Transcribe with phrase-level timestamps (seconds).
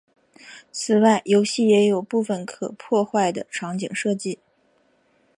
[0.71, 4.39] 此外游戏也有部分可破坏的场景设计。